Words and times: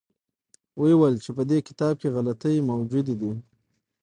ویې 0.79 0.95
ویل 0.99 1.15
چې 1.23 1.31
په 1.37 1.43
دې 1.49 1.57
کتاب 1.67 1.93
کې 2.01 2.13
غلطۍ 2.15 2.57
موجودې 2.69 3.15
دي. 3.21 3.31